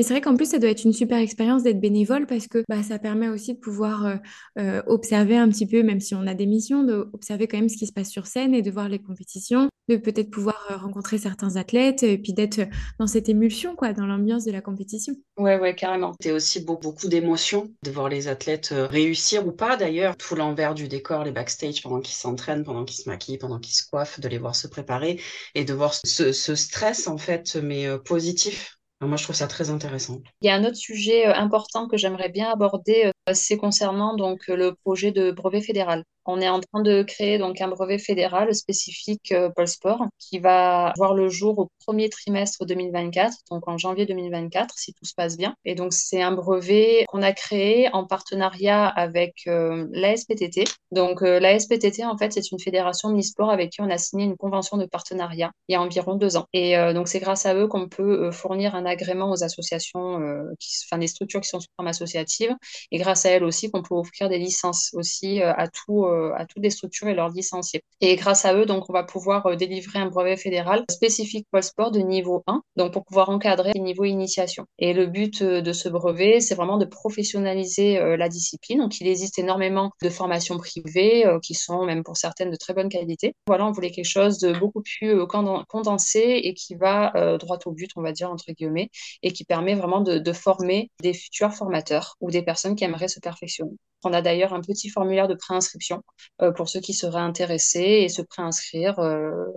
Mais 0.00 0.04
c'est 0.04 0.14
vrai 0.14 0.22
qu'en 0.22 0.34
plus, 0.34 0.46
ça 0.46 0.58
doit 0.58 0.70
être 0.70 0.84
une 0.84 0.94
super 0.94 1.18
expérience 1.18 1.62
d'être 1.62 1.78
bénévole 1.78 2.26
parce 2.26 2.46
que 2.48 2.64
bah, 2.70 2.82
ça 2.82 2.98
permet 2.98 3.28
aussi 3.28 3.52
de 3.52 3.58
pouvoir 3.58 4.06
euh, 4.06 4.16
euh, 4.58 4.82
observer 4.86 5.36
un 5.36 5.46
petit 5.50 5.66
peu, 5.66 5.82
même 5.82 6.00
si 6.00 6.14
on 6.14 6.26
a 6.26 6.32
des 6.32 6.46
missions, 6.46 6.84
d'observer 6.84 7.46
quand 7.46 7.58
même 7.58 7.68
ce 7.68 7.76
qui 7.76 7.86
se 7.86 7.92
passe 7.92 8.08
sur 8.08 8.26
scène 8.26 8.54
et 8.54 8.62
de 8.62 8.70
voir 8.70 8.88
les 8.88 8.98
compétitions, 8.98 9.68
de 9.90 9.98
peut-être 9.98 10.30
pouvoir 10.30 10.68
euh, 10.70 10.78
rencontrer 10.78 11.18
certains 11.18 11.56
athlètes 11.56 12.02
et 12.02 12.16
puis 12.16 12.32
d'être 12.32 12.62
dans 12.98 13.06
cette 13.06 13.28
émulsion, 13.28 13.76
quoi, 13.76 13.92
dans 13.92 14.06
l'ambiance 14.06 14.46
de 14.46 14.52
la 14.52 14.62
compétition. 14.62 15.12
Ouais, 15.36 15.58
ouais, 15.58 15.74
carrément. 15.74 16.14
C'est 16.18 16.32
aussi 16.32 16.64
beaucoup, 16.64 16.92
beaucoup 16.92 17.08
d'émotions 17.08 17.70
de 17.84 17.90
voir 17.90 18.08
les 18.08 18.26
athlètes 18.28 18.72
réussir 18.72 19.46
ou 19.46 19.52
pas 19.52 19.76
d'ailleurs, 19.76 20.16
tout 20.16 20.34
l'envers 20.34 20.72
du 20.72 20.88
décor, 20.88 21.24
les 21.24 21.32
backstage 21.32 21.82
pendant 21.82 22.00
qu'ils 22.00 22.16
s'entraînent, 22.16 22.64
pendant 22.64 22.86
qu'ils 22.86 23.04
se 23.04 23.08
maquillent, 23.10 23.36
pendant 23.36 23.58
qu'ils 23.58 23.74
se 23.74 23.82
coiffent, 23.86 24.18
de 24.18 24.28
les 24.28 24.38
voir 24.38 24.56
se 24.56 24.66
préparer 24.66 25.20
et 25.54 25.66
de 25.66 25.74
voir 25.74 25.92
ce, 25.92 26.32
ce 26.32 26.54
stress 26.54 27.06
en 27.06 27.18
fait, 27.18 27.56
mais 27.56 27.86
positif 27.98 28.79
moi, 29.00 29.16
je 29.16 29.24
trouve 29.24 29.36
ça 29.36 29.46
très 29.46 29.70
intéressant. 29.70 30.20
Il 30.42 30.46
y 30.46 30.50
a 30.50 30.54
un 30.54 30.64
autre 30.64 30.76
sujet 30.76 31.26
euh, 31.26 31.34
important 31.34 31.88
que 31.88 31.96
j'aimerais 31.96 32.28
bien 32.28 32.50
aborder, 32.50 33.06
euh, 33.06 33.32
c'est 33.32 33.56
concernant 33.56 34.14
donc 34.14 34.46
le 34.48 34.74
projet 34.74 35.10
de 35.10 35.30
brevet 35.30 35.62
fédéral. 35.62 36.04
On 36.26 36.40
est 36.40 36.48
en 36.48 36.60
train 36.60 36.82
de 36.82 37.02
créer 37.02 37.38
donc 37.38 37.60
un 37.60 37.68
brevet 37.68 37.98
fédéral 37.98 38.54
spécifique 38.54 39.32
euh, 39.32 39.48
Pôle 39.54 39.68
Sport 39.68 40.04
qui 40.18 40.38
va 40.38 40.92
voir 40.96 41.14
le 41.14 41.28
jour 41.28 41.58
au 41.58 41.68
premier 41.84 42.10
trimestre 42.10 42.66
2024, 42.66 43.34
donc 43.50 43.66
en 43.68 43.78
janvier 43.78 44.04
2024 44.06 44.74
si 44.76 44.92
tout 44.92 45.04
se 45.04 45.14
passe 45.14 45.36
bien. 45.36 45.54
Et 45.64 45.74
donc 45.74 45.92
c'est 45.92 46.20
un 46.20 46.32
brevet 46.32 47.04
qu'on 47.08 47.22
a 47.22 47.32
créé 47.32 47.88
en 47.92 48.04
partenariat 48.04 48.86
avec 48.86 49.34
euh, 49.46 49.86
l'ASPTT. 49.92 50.64
Donc 50.92 51.22
euh, 51.22 51.40
l'ASPTT 51.40 52.04
en 52.04 52.18
fait 52.18 52.32
c'est 52.32 52.50
une 52.50 52.60
fédération 52.60 53.08
mini-sport 53.08 53.50
avec 53.50 53.70
qui 53.70 53.80
on 53.80 53.90
a 53.90 53.98
signé 53.98 54.24
une 54.24 54.36
convention 54.36 54.76
de 54.76 54.86
partenariat 54.86 55.50
il 55.68 55.72
y 55.72 55.76
a 55.76 55.82
environ 55.82 56.16
deux 56.16 56.36
ans. 56.36 56.46
Et 56.52 56.74
donc 56.94 57.08
c'est 57.08 57.20
grâce 57.20 57.46
à 57.46 57.54
eux 57.54 57.66
qu'on 57.68 57.88
peut 57.88 58.30
fournir 58.30 58.74
un 58.74 58.84
agrément 58.84 59.30
aux 59.30 59.44
associations, 59.44 60.18
qui, 60.58 60.70
enfin 60.86 60.98
des 60.98 61.06
structures 61.06 61.40
qui 61.40 61.48
sont 61.48 61.60
sous 61.60 61.68
forme 61.76 61.88
associative. 61.88 62.54
Et 62.90 62.98
grâce 62.98 63.24
à 63.26 63.30
elles 63.30 63.44
aussi 63.44 63.70
qu'on 63.70 63.82
peut 63.82 63.94
offrir 63.94 64.28
des 64.28 64.38
licences 64.38 64.90
aussi 64.94 65.40
à 65.42 65.68
tout 65.68 66.04
euh, 66.09 66.09
à 66.36 66.46
toutes 66.46 66.62
les 66.62 66.70
structures 66.70 67.08
et 67.08 67.14
leurs 67.14 67.30
licenciés. 67.30 67.82
Et 68.00 68.16
grâce 68.16 68.44
à 68.44 68.54
eux, 68.54 68.66
donc, 68.66 68.88
on 68.88 68.92
va 68.92 69.02
pouvoir 69.02 69.46
euh, 69.46 69.56
délivrer 69.56 69.98
un 69.98 70.06
brevet 70.06 70.36
fédéral 70.36 70.84
spécifique 70.90 71.46
pour 71.50 71.58
le 71.58 71.62
sport 71.62 71.90
de 71.90 72.00
niveau 72.00 72.42
1, 72.46 72.62
donc 72.76 72.92
pour 72.92 73.04
pouvoir 73.04 73.30
encadrer 73.30 73.72
les 73.74 73.80
niveaux 73.80 74.04
initiation. 74.04 74.66
Et 74.78 74.92
le 74.92 75.06
but 75.06 75.42
euh, 75.42 75.60
de 75.60 75.72
ce 75.72 75.88
brevet, 75.88 76.40
c'est 76.40 76.54
vraiment 76.54 76.78
de 76.78 76.84
professionnaliser 76.84 78.16
la 78.16 78.28
discipline. 78.28 78.78
Donc, 78.80 79.00
il 79.00 79.06
existe 79.06 79.38
énormément 79.38 79.90
de 80.02 80.08
formations 80.08 80.58
privées 80.58 81.24
qui 81.42 81.54
sont 81.54 81.84
même 81.84 82.02
pour 82.02 82.16
certaines 82.16 82.50
de 82.50 82.56
très 82.56 82.74
bonne 82.74 82.88
qualité. 82.88 83.34
Voilà, 83.46 83.66
on 83.66 83.72
voulait 83.72 83.90
quelque 83.90 84.04
chose 84.04 84.38
de 84.38 84.52
beaucoup 84.52 84.82
plus 84.82 85.26
condensé 85.68 86.40
et 86.44 86.54
qui 86.54 86.74
va 86.74 87.36
droit 87.38 87.58
au 87.66 87.72
but, 87.72 87.90
on 87.96 88.02
va 88.02 88.12
dire, 88.12 88.30
entre 88.30 88.52
guillemets, 88.52 88.90
et 89.22 89.32
qui 89.32 89.44
permet 89.44 89.74
vraiment 89.74 90.00
de 90.00 90.32
former 90.32 90.90
des 91.02 91.14
futurs 91.14 91.52
formateurs 91.52 92.16
ou 92.20 92.30
des 92.30 92.42
personnes 92.42 92.76
qui 92.76 92.84
aimeraient 92.84 93.08
se 93.08 93.20
perfectionner. 93.20 93.76
On 94.04 94.12
a 94.12 94.22
d'ailleurs 94.22 94.54
un 94.54 94.60
petit 94.60 94.88
formulaire 94.88 95.28
de 95.28 95.34
préinscription 95.34 96.02
euh, 96.42 96.52
pour 96.52 96.68
ceux 96.68 96.80
qui 96.80 96.94
seraient 96.94 97.20
intéressés 97.20 98.02
et 98.02 98.08
se 98.08 98.22
préinscrire 98.22 98.98
euh, 98.98 99.30
euh, 99.30 99.52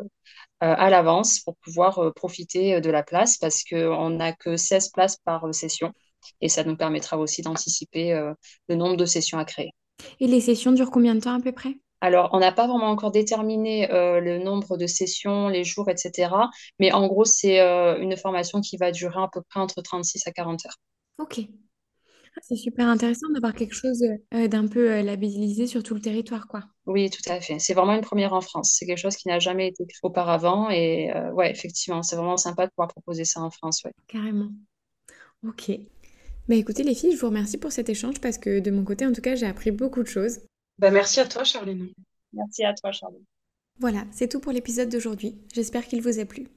à 0.60 0.90
l'avance 0.90 1.40
pour 1.40 1.56
pouvoir 1.58 2.14
profiter 2.14 2.82
de 2.82 2.90
la 2.90 3.04
place 3.04 3.38
parce 3.38 3.64
qu'on 3.64 4.10
n'a 4.10 4.34
que 4.34 4.58
16 4.58 4.90
places 4.90 5.18
par 5.24 5.54
session 5.54 5.92
et 6.42 6.50
ça 6.50 6.64
nous 6.64 6.78
permettra 6.78 7.18
aussi 7.18 7.42
d'anticiper 7.42 8.18
le 8.70 8.76
nombre 8.76 8.96
de 8.96 9.06
sessions 9.06 9.38
à 9.38 9.46
créer. 9.46 9.72
Et 10.22 10.28
les 10.28 10.40
sessions 10.40 10.72
durent 10.72 10.92
combien 10.92 11.16
de 11.16 11.20
temps 11.20 11.38
à 11.38 11.42
peu 11.42 11.52
près? 11.52 11.76
Alors, 12.00 12.30
on 12.32 12.40
n'a 12.40 12.54
pas 12.54 12.68
vraiment 12.68 12.90
encore 12.90 13.12
déterminé 13.12 13.88
le 13.90 14.38
nombre 14.38 14.78
de 14.78 14.88
sessions, 14.88 15.50
les 15.50 15.66
jours, 15.66 15.90
etc. 15.90 16.34
Mais 16.80 16.94
en 16.94 17.08
gros, 17.08 17.26
c'est 17.26 17.60
une 17.60 18.16
formation 18.16 18.62
qui 18.62 18.78
va 18.78 18.92
durer 18.92 19.22
à 19.22 19.28
peu 19.32 19.42
près 19.50 19.60
entre 19.60 19.82
36 19.82 20.26
à 20.28 20.32
40 20.32 20.66
heures. 20.66 20.78
Ok, 21.20 21.42
c'est 22.42 22.56
super 22.56 22.88
intéressant 22.88 23.30
d'avoir 23.30 23.54
quelque 23.54 23.76
chose 23.76 24.04
euh, 24.34 24.48
d'un 24.48 24.68
peu 24.68 24.92
euh, 24.92 25.02
labellisé 25.02 25.68
sur 25.68 25.84
tout 25.84 25.94
le 25.94 26.02
territoire, 26.02 26.48
quoi. 26.48 26.64
Oui, 26.86 27.10
tout 27.10 27.22
à 27.30 27.40
fait. 27.40 27.60
C'est 27.60 27.74
vraiment 27.74 27.94
une 27.94 28.02
première 28.02 28.34
en 28.34 28.42
France. 28.42 28.76
C'est 28.78 28.86
quelque 28.86 28.98
chose 28.98 29.16
qui 29.16 29.28
n'a 29.28 29.40
jamais 29.40 29.68
été 29.68 29.86
fait 29.86 30.00
auparavant. 30.04 30.70
Et 30.70 31.16
euh, 31.16 31.32
ouais, 31.32 31.52
effectivement, 31.52 32.04
c'est 32.04 32.16
vraiment 32.16 32.38
sympa 32.38 32.66
de 32.66 32.72
pouvoir 32.72 32.90
proposer 32.90 33.26
ça 33.26 33.42
en 33.42 33.52
France. 33.52 33.84
Ouais. 33.84 33.94
Carrément. 34.08 34.50
Ok. 35.48 35.72
Bah 36.50 36.56
écoutez, 36.56 36.84
les 36.84 36.96
filles, 36.96 37.16
je 37.16 37.20
vous 37.20 37.28
remercie 37.28 37.58
pour 37.58 37.72
cet 37.72 37.88
échange 37.88 38.20
parce 38.20 38.38
que 38.38 38.60
de 38.60 38.72
mon 38.72 38.84
côté, 38.84 39.06
en 39.06 39.14
tout 39.14 39.22
cas, 39.22 39.36
j'ai 39.36 39.46
appris 39.46 39.72
beaucoup 39.72 40.04
de 40.04 40.08
choses. 40.08 40.40
Bah, 40.78 40.92
merci 40.92 41.20
à 41.20 41.26
toi, 41.26 41.44
Charline. 41.44 41.90
Merci 42.34 42.66
à 42.66 42.74
toi, 42.74 42.92
Charline. 42.92 43.24
Voilà, 43.80 44.06
c'est 44.12 44.28
tout 44.28 44.40
pour 44.40 44.52
l'épisode 44.52 44.90
d'aujourd'hui. 44.90 45.38
J'espère 45.54 45.88
qu'il 45.88 46.02
vous 46.02 46.20
a 46.20 46.26
plu. 46.26 46.48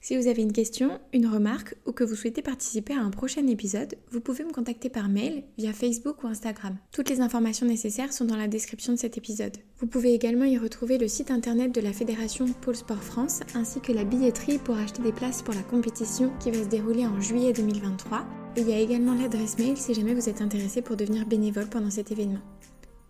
Si 0.00 0.16
vous 0.16 0.28
avez 0.28 0.42
une 0.42 0.52
question, 0.52 1.00
une 1.12 1.26
remarque 1.26 1.74
ou 1.84 1.92
que 1.92 2.04
vous 2.04 2.14
souhaitez 2.14 2.42
participer 2.42 2.94
à 2.94 3.00
un 3.00 3.10
prochain 3.10 3.46
épisode, 3.48 3.96
vous 4.12 4.20
pouvez 4.20 4.44
me 4.44 4.52
contacter 4.52 4.88
par 4.88 5.08
mail, 5.08 5.42
via 5.58 5.72
Facebook 5.72 6.22
ou 6.22 6.28
Instagram. 6.28 6.76
Toutes 6.92 7.10
les 7.10 7.20
informations 7.20 7.66
nécessaires 7.66 8.12
sont 8.12 8.24
dans 8.24 8.36
la 8.36 8.46
description 8.46 8.92
de 8.92 8.98
cet 8.98 9.18
épisode. 9.18 9.56
Vous 9.78 9.88
pouvez 9.88 10.14
également 10.14 10.44
y 10.44 10.58
retrouver 10.58 10.98
le 10.98 11.08
site 11.08 11.32
internet 11.32 11.74
de 11.74 11.80
la 11.80 11.92
Fédération 11.92 12.46
Pôle 12.46 12.76
Sport 12.76 13.02
France 13.02 13.40
ainsi 13.54 13.80
que 13.80 13.92
la 13.92 14.04
billetterie 14.04 14.58
pour 14.58 14.76
acheter 14.76 15.02
des 15.02 15.12
places 15.12 15.42
pour 15.42 15.54
la 15.54 15.62
compétition 15.62 16.30
qui 16.38 16.52
va 16.52 16.62
se 16.62 16.68
dérouler 16.68 17.06
en 17.06 17.20
juillet 17.20 17.52
2023. 17.52 18.24
Et 18.56 18.60
il 18.60 18.68
y 18.68 18.72
a 18.72 18.78
également 18.78 19.14
l'adresse 19.14 19.58
mail 19.58 19.76
si 19.76 19.92
jamais 19.92 20.14
vous 20.14 20.28
êtes 20.28 20.40
intéressé 20.40 20.82
pour 20.82 20.96
devenir 20.96 21.26
bénévole 21.26 21.68
pendant 21.68 21.90
cet 21.90 22.12
événement. 22.12 22.40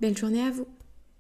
Belle 0.01 0.17
journée 0.17 0.43
à 0.43 0.51
vous 0.51 0.67